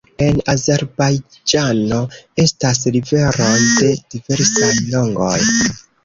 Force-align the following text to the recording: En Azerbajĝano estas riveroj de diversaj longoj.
En 0.25 0.35
Azerbajĝano 0.51 1.99
estas 2.43 2.81
riveroj 2.95 3.51
de 3.81 3.91
diversaj 4.15 4.71
longoj. 4.95 5.37